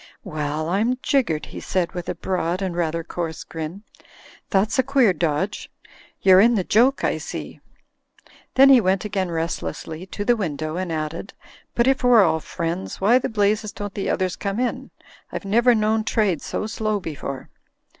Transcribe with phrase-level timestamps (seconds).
[0.23, 3.83] "Well, I'm jiggered," he said, with a broad and rather coarse grin.
[4.49, 5.69] "That's a queer dodge.
[6.23, 7.59] You're in the joke, I see."
[8.55, 11.33] Then he went again restlessly to the window; and added,
[11.75, 14.89] "but if we're all friends, why the blazes don't the others come in?
[15.31, 17.51] I've never Imown trade so slow before."